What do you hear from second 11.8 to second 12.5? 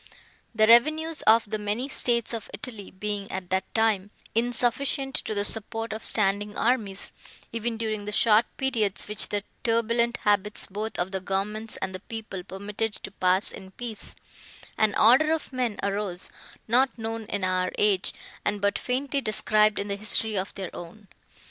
and the people